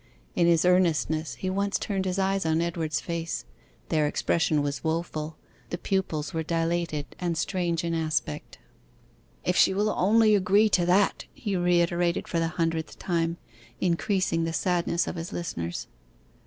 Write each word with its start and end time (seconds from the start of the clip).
In 0.35 0.47
his 0.47 0.65
earnestness 0.65 1.35
he 1.35 1.47
once 1.47 1.77
turned 1.77 2.05
his 2.05 2.17
eyes 2.17 2.43
on 2.43 2.59
Edward's 2.59 2.99
face: 2.99 3.45
their 3.89 4.07
expression 4.07 4.63
was 4.63 4.83
woful: 4.83 5.37
the 5.69 5.77
pupils 5.77 6.33
were 6.33 6.41
dilated 6.41 7.05
and 7.19 7.37
strange 7.37 7.83
in 7.83 7.93
aspect. 7.93 8.57
'If 9.45 9.55
she 9.55 9.75
will 9.75 9.91
only 9.95 10.33
agree 10.33 10.69
to 10.69 10.87
that!' 10.87 11.25
he 11.35 11.55
reiterated 11.55 12.27
for 12.27 12.39
the 12.39 12.47
hundredth 12.47 12.97
time, 12.97 13.37
increasing 13.79 14.43
the 14.43 14.53
sadness 14.53 15.05
of 15.05 15.17
his 15.17 15.31
listeners. 15.31 15.85